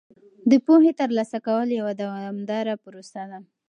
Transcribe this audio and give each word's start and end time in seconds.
د 0.49 0.51
پوهې 0.65 0.91
ترلاسه 1.01 1.37
کول 1.47 1.67
یوه 1.79 1.93
دوامداره 2.01 2.73
پروسه 2.83 3.21
ده. 3.29 3.39